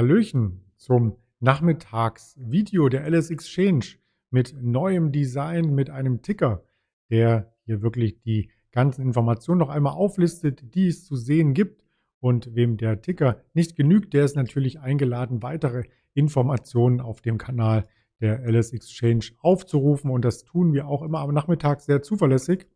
Hallöchen 0.00 0.62
zum 0.78 1.18
Nachmittagsvideo 1.40 2.88
der 2.88 3.06
LS 3.06 3.28
Exchange 3.28 3.84
mit 4.30 4.56
neuem 4.58 5.12
Design, 5.12 5.74
mit 5.74 5.90
einem 5.90 6.22
Ticker, 6.22 6.64
der 7.10 7.52
hier 7.66 7.82
wirklich 7.82 8.18
die 8.22 8.48
ganzen 8.72 9.02
Informationen 9.02 9.58
noch 9.58 9.68
einmal 9.68 9.92
auflistet, 9.92 10.74
die 10.74 10.86
es 10.86 11.04
zu 11.04 11.16
sehen 11.16 11.52
gibt. 11.52 11.84
Und 12.18 12.54
wem 12.54 12.78
der 12.78 13.02
Ticker 13.02 13.42
nicht 13.52 13.76
genügt, 13.76 14.14
der 14.14 14.24
ist 14.24 14.36
natürlich 14.36 14.80
eingeladen, 14.80 15.42
weitere 15.42 15.82
Informationen 16.14 17.02
auf 17.02 17.20
dem 17.20 17.36
Kanal 17.36 17.86
der 18.22 18.40
LS 18.50 18.72
Exchange 18.72 19.26
aufzurufen. 19.40 20.10
Und 20.10 20.24
das 20.24 20.44
tun 20.44 20.72
wir 20.72 20.88
auch 20.88 21.02
immer 21.02 21.18
am 21.18 21.34
Nachmittag 21.34 21.82
sehr 21.82 22.00
zuverlässig, 22.00 22.66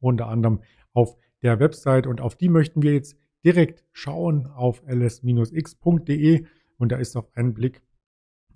unter 0.00 0.26
anderem 0.26 0.62
auf 0.92 1.16
der 1.42 1.60
Website. 1.60 2.08
Und 2.08 2.20
auf 2.20 2.34
die 2.34 2.48
möchten 2.48 2.82
wir 2.82 2.92
jetzt 2.92 3.16
direkt 3.46 3.84
schauen 3.92 4.48
auf 4.48 4.82
ls-x.de 4.88 6.44
und 6.78 6.92
da 6.92 6.96
ist 6.96 7.16
auf 7.16 7.28
einen 7.34 7.54
Blick 7.54 7.82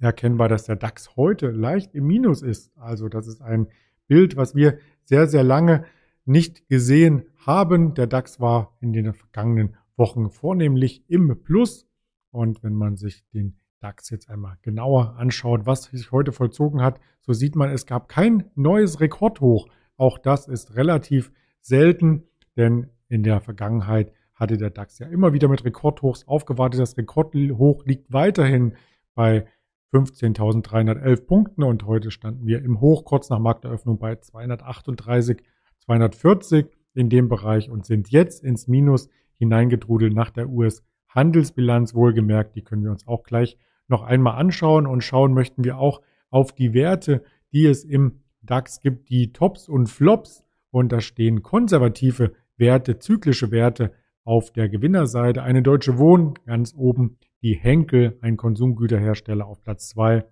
erkennbar, 0.01 0.49
dass 0.49 0.65
der 0.65 0.77
DAX 0.77 1.17
heute 1.17 1.51
leicht 1.51 1.95
im 1.95 2.07
Minus 2.07 2.43
ist. 2.43 2.73
Also 2.77 3.09
das 3.09 3.27
ist 3.27 3.43
ein 3.43 3.69
Bild, 4.07 4.37
was 4.37 4.55
wir 4.55 4.79
sehr, 5.05 5.27
sehr 5.27 5.45
lange 5.45 5.85
nicht 6.25 6.69
gesehen 6.69 7.25
haben. 7.39 7.95
Der 7.95 8.07
DAX 8.07 8.41
war 8.41 8.77
in 8.81 8.93
den 8.93 9.13
vergangenen 9.13 9.77
Wochen 9.97 10.31
vornehmlich 10.31 11.05
im 11.09 11.43
Plus. 11.43 11.87
Und 12.31 12.63
wenn 12.63 12.75
man 12.75 12.97
sich 12.97 13.29
den 13.31 13.59
DAX 13.81 14.11
jetzt 14.11 14.31
einmal 14.31 14.57
genauer 14.63 15.17
anschaut, 15.17 15.67
was 15.67 15.85
sich 15.85 16.13
heute 16.13 16.33
vollzogen 16.33 16.83
hat, 16.83 17.01
so 17.21 17.33
sieht 17.33 17.57
man, 17.57 17.71
es 17.71 17.87
gab 17.87 18.09
kein 18.09 18.51
neues 18.55 19.01
Rekordhoch. 19.01 19.69
Auch 19.97 20.19
das 20.19 20.49
ist 20.49 20.77
relativ 20.77 21.33
selten, 21.61 22.25
denn 22.57 22.89
in 23.09 23.23
der 23.23 23.41
Vergangenheit 23.41 24.13
hatte 24.41 24.57
der 24.57 24.71
DAX 24.71 24.99
ja 24.99 25.07
immer 25.07 25.33
wieder 25.35 25.49
mit 25.49 25.65
Rekordhochs 25.65 26.27
aufgewartet. 26.27 26.81
Das 26.81 26.97
Rekordhoch 26.97 27.85
liegt 27.85 28.13
weiterhin 28.13 28.75
bei 29.15 29.47
15.311 29.93 31.27
Punkten 31.27 31.63
und 31.63 31.85
heute 31.85 32.11
standen 32.11 32.47
wir 32.47 32.65
im 32.65 32.81
Hoch 32.81 33.05
kurz 33.05 33.29
nach 33.29 33.39
Markteröffnung 33.39 33.99
bei 33.99 34.17
238, 34.17 35.43
240 35.81 36.67
in 36.95 37.11
dem 37.11 37.29
Bereich 37.29 37.71
und 37.71 37.85
sind 37.85 38.11
jetzt 38.11 38.43
ins 38.43 38.67
Minus 38.67 39.09
hineingedrudelt 39.37 40.15
nach 40.15 40.31
der 40.31 40.49
US-Handelsbilanz. 40.49 41.95
Wohlgemerkt, 41.95 42.57
die 42.57 42.63
können 42.63 42.83
wir 42.83 42.91
uns 42.91 43.07
auch 43.07 43.25
gleich 43.25 43.59
noch 43.89 44.03
einmal 44.03 44.39
anschauen 44.39 44.87
und 44.87 45.03
schauen 45.03 45.35
möchten 45.35 45.65
wir 45.65 45.79
auch 45.79 46.01
auf 46.31 46.53
die 46.53 46.73
Werte, 46.73 47.23
die 47.53 47.67
es 47.67 47.85
im 47.85 48.21
DAX 48.43 48.81
gibt, 48.81 49.11
die 49.11 49.33
Tops 49.33 49.69
und 49.69 49.89
Flops 49.89 50.45
und 50.71 50.93
da 50.93 51.01
stehen 51.01 51.43
konservative 51.43 52.33
Werte, 52.57 52.99
zyklische 52.99 53.51
Werte 53.51 53.93
auf 54.25 54.53
der 54.53 54.69
Gewinnerseite 54.69 55.43
eine 55.43 55.63
Deutsche 55.63 55.99
Wohnen 55.99 56.35
ganz 56.47 56.75
oben, 56.77 57.19
die 57.43 57.55
Henkel, 57.55 58.19
ein 58.21 58.37
Konsumgüterhersteller 58.37 59.47
auf 59.47 59.63
Platz 59.63 59.89
zwei, 59.89 60.25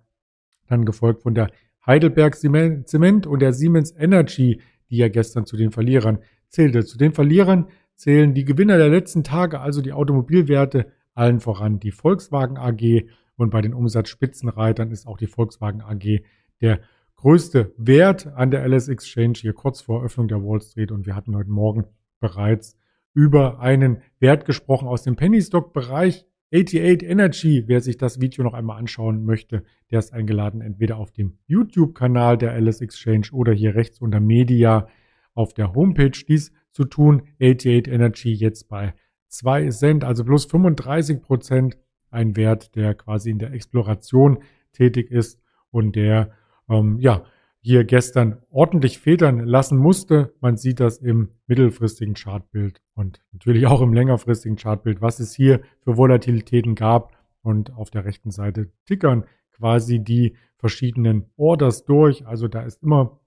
dann 0.67 0.85
gefolgt 0.85 1.23
von 1.23 1.33
der 1.33 1.49
Heidelberg 1.85 2.35
Zement 2.35 3.27
und 3.27 3.41
der 3.41 3.53
Siemens 3.53 3.93
Energy, 3.97 4.61
die 4.89 4.97
ja 4.97 5.09
gestern 5.09 5.45
zu 5.45 5.57
den 5.57 5.71
Verlierern 5.71 6.19
zählte. 6.49 6.85
Zu 6.85 6.97
den 6.97 7.13
Verlierern 7.13 7.67
zählen 7.95 8.33
die 8.33 8.45
Gewinner 8.45 8.77
der 8.77 8.89
letzten 8.89 9.23
Tage, 9.23 9.59
also 9.59 9.81
die 9.81 9.93
Automobilwerte, 9.93 10.91
allen 11.13 11.39
voran 11.39 11.79
die 11.79 11.91
Volkswagen 11.91 12.57
AG 12.57 13.07
und 13.35 13.49
bei 13.49 13.61
den 13.61 13.73
Umsatzspitzenreitern 13.73 14.91
ist 14.91 15.07
auch 15.07 15.17
die 15.17 15.27
Volkswagen 15.27 15.81
AG 15.81 16.21
der 16.61 16.81
größte 17.15 17.73
Wert 17.77 18.27
an 18.27 18.51
der 18.51 18.65
LS 18.65 18.87
Exchange 18.87 19.33
hier 19.37 19.53
kurz 19.53 19.81
vor 19.81 20.03
Öffnung 20.03 20.27
der 20.27 20.41
Wall 20.41 20.61
Street. 20.61 20.91
Und 20.91 21.05
wir 21.05 21.15
hatten 21.15 21.35
heute 21.35 21.49
Morgen 21.49 21.85
bereits 22.21 22.77
über 23.19 23.59
einen 23.59 24.01
Wert 24.21 24.45
gesprochen 24.45 24.87
aus 24.87 25.03
dem 25.03 25.17
Penny 25.17 25.41
Stock 25.41 25.73
Bereich. 25.73 26.25
88 26.53 27.03
Energy, 27.03 27.65
wer 27.67 27.81
sich 27.81 27.97
das 27.97 28.21
Video 28.21 28.45
noch 28.45 28.53
einmal 28.53 28.79
anschauen 28.79 29.25
möchte, 29.25 29.63
der 29.91 29.99
ist 29.99 30.13
eingeladen, 30.13 30.61
entweder 30.61 30.95
auf 30.95 31.11
dem 31.11 31.37
YouTube-Kanal 31.47 32.37
der 32.37 32.53
Alice 32.53 32.79
Exchange 32.79 33.27
oder 33.33 33.51
hier 33.51 33.75
rechts 33.75 33.99
unter 33.99 34.21
Media 34.21 34.87
auf 35.33 35.53
der 35.53 35.75
Homepage 35.75 36.17
dies 36.27 36.53
zu 36.71 36.85
tun. 36.85 37.23
88 37.41 37.89
Energy 37.89 38.31
jetzt 38.31 38.69
bei 38.69 38.93
2 39.27 39.67
Cent, 39.69 40.03
also 40.05 40.23
plus 40.23 40.45
35 40.45 41.21
Prozent. 41.21 41.77
Ein 42.11 42.37
Wert, 42.37 42.73
der 42.77 42.95
quasi 42.95 43.31
in 43.31 43.37
der 43.37 43.51
Exploration 43.51 44.39
tätig 44.71 45.11
ist 45.11 45.41
und 45.71 45.97
der, 45.97 46.31
ähm, 46.69 46.97
ja, 46.99 47.25
hier 47.61 47.83
gestern 47.83 48.41
ordentlich 48.49 48.99
federn 48.99 49.39
lassen 49.45 49.77
musste. 49.77 50.33
Man 50.39 50.57
sieht 50.57 50.79
das 50.79 50.97
im 50.97 51.29
mittelfristigen 51.47 52.13
Chartbild 52.13 52.81
und 52.95 53.21
natürlich 53.31 53.67
auch 53.67 53.81
im 53.81 53.93
längerfristigen 53.93 54.57
Chartbild, 54.57 55.01
was 55.01 55.19
es 55.19 55.33
hier 55.33 55.61
für 55.81 55.97
Volatilitäten 55.97 56.75
gab. 56.75 57.17
Und 57.41 57.73
auf 57.73 57.89
der 57.89 58.03
rechten 58.03 58.31
Seite 58.31 58.69
tickern 58.85 59.23
quasi 59.53 59.99
die 59.99 60.35
verschiedenen 60.57 61.25
Orders 61.37 61.85
durch. 61.85 62.27
Also 62.27 62.47
da 62.47 62.61
ist 62.61 62.83
immer 62.83 63.19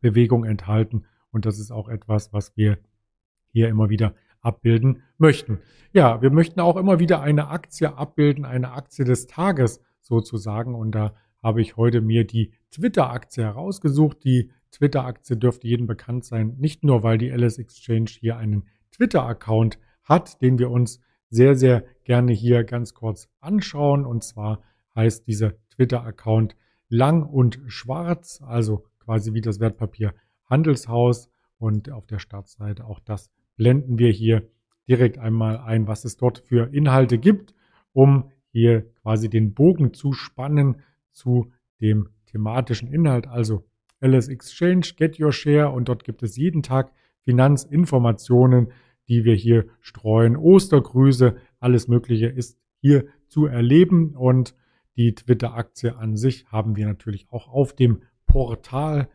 Bewegung 0.00 0.44
enthalten 0.44 1.04
und 1.30 1.46
das 1.46 1.58
ist 1.58 1.70
auch 1.70 1.88
etwas, 1.88 2.32
was 2.32 2.56
wir 2.56 2.78
hier 3.52 3.68
immer 3.68 3.90
wieder 3.90 4.14
abbilden 4.40 5.02
möchten. 5.18 5.60
Ja, 5.92 6.20
wir 6.20 6.30
möchten 6.30 6.60
auch 6.60 6.76
immer 6.76 6.98
wieder 6.98 7.22
eine 7.22 7.48
Aktie 7.48 7.96
abbilden, 7.96 8.44
eine 8.44 8.72
Aktie 8.72 9.04
des 9.04 9.26
Tages 9.26 9.80
sozusagen. 10.00 10.74
Und 10.74 10.92
da 10.92 11.14
habe 11.42 11.60
ich 11.60 11.76
heute 11.76 12.00
mir 12.00 12.26
die 12.26 12.52
Twitter-Aktie 12.74 13.44
herausgesucht. 13.44 14.24
Die 14.24 14.50
Twitter-Aktie 14.72 15.36
dürfte 15.36 15.68
jedem 15.68 15.86
bekannt 15.86 16.24
sein, 16.24 16.56
nicht 16.58 16.82
nur 16.84 17.02
weil 17.02 17.18
die 17.18 17.30
LS 17.30 17.58
Exchange 17.58 18.10
hier 18.10 18.36
einen 18.36 18.64
Twitter-Account 18.92 19.78
hat, 20.02 20.42
den 20.42 20.58
wir 20.58 20.70
uns 20.70 21.00
sehr, 21.30 21.54
sehr 21.54 21.84
gerne 22.04 22.32
hier 22.32 22.64
ganz 22.64 22.92
kurz 22.94 23.28
anschauen. 23.40 24.04
Und 24.04 24.24
zwar 24.24 24.62
heißt 24.96 25.26
dieser 25.26 25.54
Twitter-Account 25.70 26.56
lang 26.88 27.22
und 27.22 27.60
schwarz, 27.66 28.42
also 28.44 28.84
quasi 28.98 29.34
wie 29.34 29.40
das 29.40 29.60
Wertpapier 29.60 30.14
Handelshaus. 30.46 31.30
Und 31.58 31.90
auf 31.90 32.06
der 32.06 32.18
Startseite 32.18 32.84
auch 32.84 33.00
das 33.00 33.30
blenden 33.56 33.98
wir 33.98 34.10
hier 34.10 34.48
direkt 34.88 35.18
einmal 35.18 35.58
ein, 35.58 35.86
was 35.86 36.04
es 36.04 36.16
dort 36.16 36.40
für 36.40 36.74
Inhalte 36.74 37.18
gibt, 37.18 37.54
um 37.92 38.30
hier 38.50 38.92
quasi 39.02 39.30
den 39.30 39.54
Bogen 39.54 39.94
zu 39.94 40.12
spannen 40.12 40.82
zu 41.12 41.52
dem 41.80 42.08
thematischen 42.34 42.92
Inhalt, 42.92 43.28
also 43.28 43.64
LS 44.00 44.28
Exchange, 44.28 44.94
Get 44.96 45.20
Your 45.20 45.32
Share 45.32 45.70
und 45.70 45.88
dort 45.88 46.04
gibt 46.04 46.22
es 46.22 46.36
jeden 46.36 46.62
Tag 46.62 46.92
Finanzinformationen, 47.22 48.72
die 49.08 49.24
wir 49.24 49.34
hier 49.34 49.66
streuen. 49.80 50.36
Ostergrüße, 50.36 51.36
alles 51.60 51.86
Mögliche 51.88 52.26
ist 52.26 52.58
hier 52.80 53.06
zu 53.28 53.46
erleben 53.46 54.14
und 54.16 54.54
die 54.96 55.14
Twitter-Aktie 55.14 55.96
an 55.96 56.16
sich 56.16 56.46
haben 56.48 56.76
wir 56.76 56.86
natürlich 56.86 57.26
auch 57.30 57.48
auf 57.48 57.74
dem 57.74 58.02
Portal 58.26 59.08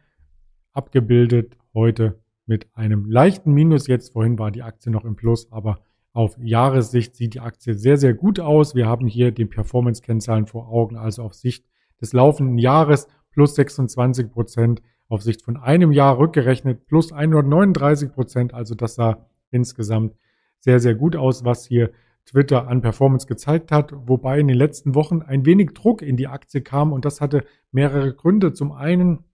abgebildet. 0.72 1.58
Heute 1.74 2.20
mit 2.46 2.68
einem 2.74 3.06
leichten 3.06 3.54
Minus. 3.54 3.88
Jetzt 3.88 4.14
vorhin 4.14 4.40
war 4.40 4.50
die 4.50 4.64
Aktie 4.64 4.92
noch 4.92 5.06
im 5.06 5.16
Plus, 5.16 5.52
aber 5.52 5.84
auf 6.14 6.38
Jahressicht 6.42 7.16
sieht 7.16 7.34
die 7.36 7.40
Aktie 7.40 7.76
sehr, 7.76 7.98
sehr 7.98 8.14
gut 8.14 8.40
aus. 8.40 8.76
Wir 8.76 8.88
haben 8.88 9.08
hier 9.08 9.32
die 9.32 9.46
Performance-Kennzahlen 9.46 10.48
vor 10.48 10.70
Augen, 10.70 10.98
also 10.98 11.24
auf 11.24 11.34
Sicht 11.34 11.69
des 12.02 12.14
laufenden 12.14 12.58
Jahres 12.58 13.08
plus 13.32 13.56
26 13.56 14.32
Prozent, 14.32 14.82
auf 15.08 15.24
Sicht 15.24 15.44
von 15.44 15.58
einem 15.58 15.92
Jahr 15.92 16.18
rückgerechnet 16.20 16.86
plus 16.86 17.12
139 17.12 18.12
Prozent. 18.12 18.54
Also 18.54 18.76
das 18.76 18.96
sah 18.96 19.26
insgesamt 19.50 20.14
sehr, 20.60 20.80
sehr 20.80 20.96
gut 20.96 21.16
aus, 21.16 21.44
was 21.44 21.66
hier 21.66 21.92
Twitter 22.26 22.68
an 22.68 22.82
Performance 22.82 23.26
gezeigt 23.26 23.72
hat, 23.72 23.92
wobei 24.06 24.40
in 24.40 24.48
den 24.48 24.58
letzten 24.58 24.94
Wochen 24.94 25.24
ein 25.24 25.46
wenig 25.46 25.72
Druck 25.74 26.04
in 26.04 26.16
die 26.16 26.28
Aktie 26.28 26.62
kam 26.62 26.94
und 26.94 27.06
das 27.06 27.22
hatte 27.22 27.44
mehrere 27.72 28.14
Gründe. 28.14 28.54
Zum 28.54 28.72
einen 28.72 29.26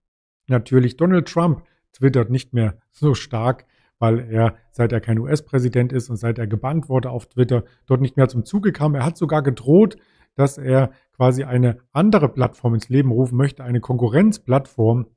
natürlich 0.47 0.95
Donald 0.95 1.27
Trump 1.27 1.63
twittert 1.91 2.29
nicht 2.29 2.53
mehr 2.53 2.77
so 2.91 3.13
stark, 3.13 3.65
weil 3.99 4.19
er, 4.31 4.55
seit 4.71 4.93
er 4.93 5.01
kein 5.01 5.19
US-Präsident 5.19 5.91
ist 5.91 6.09
und 6.09 6.15
seit 6.15 6.37
er 6.37 6.47
gebannt 6.47 6.87
wurde 6.87 7.09
auf 7.09 7.25
Twitter, 7.25 7.63
dort 7.85 8.01
nicht 8.01 8.15
mehr 8.15 8.29
zum 8.29 8.45
Zuge 8.45 8.71
kam. 8.71 8.95
Er 8.95 9.05
hat 9.05 9.17
sogar 9.17 9.41
gedroht, 9.41 9.97
dass 10.35 10.57
er 10.57 10.91
quasi 11.15 11.43
eine 11.43 11.79
andere 11.91 12.29
Plattform 12.29 12.75
ins 12.75 12.89
Leben 12.89 13.11
rufen 13.11 13.37
möchte, 13.37 13.63
eine 13.63 13.79
Konkurrenzplattform. 13.79 15.07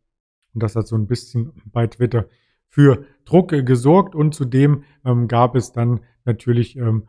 Und 0.54 0.62
das 0.62 0.76
hat 0.76 0.86
so 0.86 0.96
ein 0.96 1.06
bisschen 1.06 1.52
bei 1.66 1.86
Twitter 1.86 2.26
für 2.68 3.04
Druck 3.24 3.48
gesorgt 3.48 4.14
und 4.14 4.34
zudem 4.34 4.84
ähm, 5.04 5.28
gab 5.28 5.54
es 5.54 5.72
dann 5.72 6.00
natürlich 6.24 6.76
ähm, 6.76 7.08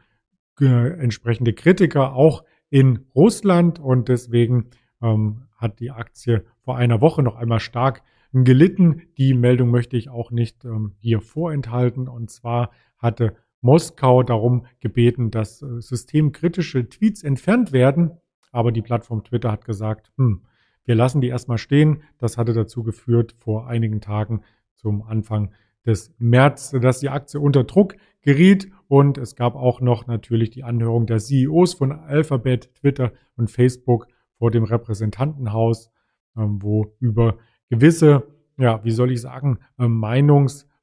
entsprechende 0.60 1.54
Kritiker 1.54 2.14
auch 2.14 2.44
in 2.70 3.06
Russland 3.16 3.80
und 3.80 4.10
deswegen 4.10 4.72
ähm, 5.02 5.48
hat 5.56 5.80
die 5.80 5.92
Aktie 5.92 6.46
vor 6.60 6.78
einer 6.78 7.02
Woche 7.02 7.24
noch 7.24 7.36
einmal 7.36 7.60
stark 7.60 8.04
gelitten. 8.34 9.04
Die 9.18 9.34
Meldung 9.34 9.72
möchte 9.72 9.98
ich 9.98 10.10
auch 10.10 10.32
nicht 10.32 10.66
ähm, 10.66 10.96
hier 11.00 11.22
vorenthalten 11.22 12.08
und 12.08 12.30
zwar 12.30 12.72
hatte 12.98 13.36
Moskau 13.62 14.24
darum 14.24 14.66
gebeten, 14.80 15.32
dass 15.32 15.62
äh, 15.62 15.82
systemkritische 15.82 16.88
Tweets 16.88 17.24
entfernt 17.24 17.72
werden. 17.72 18.12
Aber 18.52 18.72
die 18.72 18.82
Plattform 18.82 19.24
Twitter 19.24 19.52
hat 19.52 19.66
gesagt, 19.66 20.12
hm, 20.18 20.44
wir 20.86 20.96
lassen 20.96 21.22
die 21.22 21.28
erstmal 21.28 21.58
stehen. 21.58 22.04
Das 22.18 22.38
hatte 22.38 22.54
dazu 22.54 22.84
geführt 22.84 23.36
vor 23.40 23.68
einigen 23.68 24.02
Tagen 24.02 24.42
zum 24.76 25.04
Anfang 25.04 25.52
des 25.86 26.14
März, 26.18 26.72
dass 26.72 27.00
die 27.00 27.10
Aktie 27.10 27.40
unter 27.40 27.64
Druck 27.64 27.96
geriet. 28.22 28.72
Und 28.88 29.18
es 29.18 29.36
gab 29.36 29.56
auch 29.56 29.82
noch 29.82 30.08
natürlich 30.08 30.50
die 30.50 30.64
Anhörung 30.64 31.06
der 31.06 31.20
CEOs 31.20 31.76
von 31.76 31.92
Alphabet, 31.92 32.74
Twitter 32.76 33.12
und 33.36 33.52
Facebook 33.52 34.08
vor 34.38 34.52
dem 34.52 34.64
Repräsentantenhaus, 34.64 35.92
ähm, 36.36 36.62
wo 36.62 36.96
über 37.00 37.38
gewisse, 37.70 38.24
ja, 38.58 38.84
wie 38.84 38.92
soll 38.92 39.12
ich 39.12 39.22
sagen, 39.22 39.60
ähm, 39.78 39.94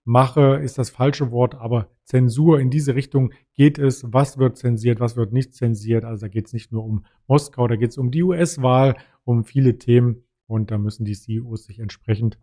Meinungsmache 0.07 0.63
ist 0.63 0.79
das 0.79 0.91
falsche 0.91 1.33
Wort, 1.33 1.57
aber 1.57 1.91
Zensur 2.05 2.61
in 2.61 2.71
diese 2.71 2.95
Richtung 2.95 3.33
geht 3.55 3.77
es. 3.77 4.05
Was 4.13 4.39
wird 4.39 4.57
zensiert, 4.57 5.01
was 5.01 5.17
wird 5.17 5.33
nicht 5.33 5.55
zensiert? 5.55 6.05
Also 6.05 6.27
da 6.27 6.29
geht 6.29 6.47
es 6.47 6.53
nicht 6.53 6.71
nur 6.71 6.85
um 6.85 7.05
Moskau, 7.27 7.67
da 7.67 7.75
geht 7.75 7.91
es 7.91 7.99
um 7.99 8.13
die 8.13 8.23
US-Wahl, 8.23 8.97
um 9.25 9.45
viele 9.45 9.79
Themen. 9.79 10.23
Und 10.47 10.71
da 10.71 10.79
müssen 10.79 11.05
die 11.05 11.15
CEOs 11.15 11.65
sich 11.65 11.81
entsprechend 11.81 12.39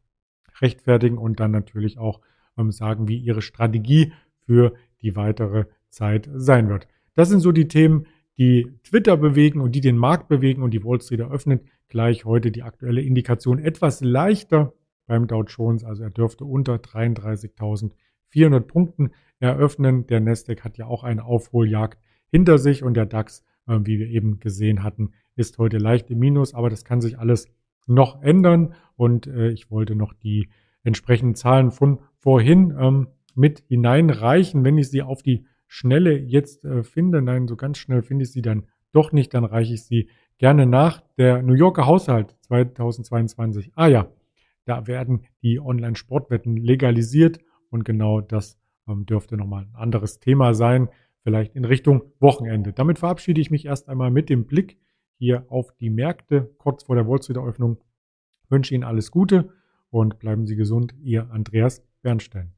rechtfertigen 0.59 1.17
und 1.17 1.39
dann 1.39 1.51
natürlich 1.51 1.97
auch 1.97 2.19
ähm, 2.57 2.71
sagen, 2.71 3.07
wie 3.07 3.17
ihre 3.17 3.41
Strategie 3.41 4.11
für 4.45 4.73
die 5.01 5.15
weitere 5.15 5.65
Zeit 5.89 6.29
sein 6.35 6.67
wird. 6.67 6.89
Das 7.15 7.29
sind 7.29 7.39
so 7.39 7.53
die 7.53 7.69
Themen, 7.69 8.07
die 8.37 8.67
Twitter 8.83 9.15
bewegen 9.15 9.61
und 9.61 9.73
die 9.73 9.81
den 9.81 9.97
Markt 9.97 10.27
bewegen 10.27 10.63
und 10.63 10.71
die 10.71 10.83
Wall 10.83 10.99
Street 11.01 11.21
eröffnet. 11.21 11.63
Gleich 11.87 12.25
heute 12.25 12.51
die 12.51 12.63
aktuelle 12.63 13.01
Indikation 13.01 13.57
etwas 13.57 14.01
leichter 14.01 14.73
beim 15.05 15.27
Dow 15.27 15.43
Jones, 15.43 15.83
also 15.83 16.03
er 16.03 16.09
dürfte 16.09 16.45
unter 16.45 16.75
33.400 16.75 18.59
Punkten 18.61 19.11
eröffnen. 19.39 20.07
Der 20.07 20.19
Nasdaq 20.19 20.63
hat 20.63 20.77
ja 20.77 20.87
auch 20.87 21.03
eine 21.03 21.25
Aufholjagd 21.25 21.99
hinter 22.29 22.57
sich 22.57 22.83
und 22.83 22.95
der 22.95 23.05
DAX, 23.05 23.43
äh, 23.67 23.79
wie 23.83 23.99
wir 23.99 24.07
eben 24.07 24.39
gesehen 24.39 24.83
hatten, 24.83 25.11
ist 25.35 25.57
heute 25.57 25.77
leicht 25.77 26.09
im 26.09 26.19
Minus, 26.19 26.53
aber 26.53 26.69
das 26.69 26.85
kann 26.85 27.01
sich 27.01 27.19
alles 27.19 27.47
noch 27.87 28.21
ändern 28.21 28.73
und 28.95 29.27
äh, 29.27 29.49
ich 29.49 29.69
wollte 29.69 29.95
noch 29.95 30.13
die 30.13 30.49
entsprechenden 30.83 31.35
Zahlen 31.35 31.71
von 31.71 31.99
vorhin 32.17 32.75
ähm, 32.79 33.07
mit 33.35 33.63
hineinreichen, 33.67 34.63
wenn 34.63 34.77
ich 34.77 34.89
sie 34.89 35.01
auf 35.01 35.23
die 35.23 35.45
Schnelle 35.67 36.17
jetzt 36.17 36.65
äh, 36.65 36.83
finde. 36.83 37.21
Nein, 37.21 37.47
so 37.47 37.55
ganz 37.55 37.77
schnell 37.77 38.03
finde 38.03 38.23
ich 38.23 38.31
sie 38.31 38.41
dann 38.41 38.67
doch 38.91 39.11
nicht, 39.11 39.33
dann 39.33 39.43
reiche 39.43 39.73
ich 39.73 39.83
sie 39.83 40.09
gerne 40.37 40.65
nach. 40.65 41.03
Der 41.17 41.41
New 41.41 41.53
Yorker 41.53 41.85
Haushalt 41.85 42.35
2022. 42.41 43.71
Ah 43.75 43.87
ja, 43.87 44.07
da 44.65 44.87
werden 44.87 45.25
die 45.41 45.59
Online-Sportwetten 45.59 46.57
legalisiert 46.57 47.39
und 47.69 47.83
genau 47.83 48.21
das 48.21 48.57
ähm, 48.87 49.05
dürfte 49.05 49.37
nochmal 49.37 49.63
ein 49.63 49.75
anderes 49.75 50.19
Thema 50.19 50.53
sein, 50.53 50.89
vielleicht 51.23 51.55
in 51.55 51.65
Richtung 51.65 52.03
Wochenende. 52.19 52.73
Damit 52.73 52.99
verabschiede 52.99 53.41
ich 53.41 53.51
mich 53.51 53.65
erst 53.65 53.89
einmal 53.89 54.11
mit 54.11 54.29
dem 54.29 54.45
Blick 54.45 54.77
hier 55.17 55.45
auf 55.49 55.73
die 55.77 55.89
Märkte 55.89 56.53
kurz 56.57 56.83
vor 56.83 56.95
der 56.95 57.07
Wall 57.07 57.21
Street 57.21 57.37
Eröffnung. 57.37 57.77
Ich 58.43 58.51
wünsche 58.51 58.75
Ihnen 58.75 58.83
alles 58.83 59.11
Gute 59.11 59.49
und 59.89 60.19
bleiben 60.19 60.45
Sie 60.45 60.55
gesund. 60.55 60.93
Ihr 61.01 61.29
Andreas 61.31 61.83
Bernstein. 62.01 62.53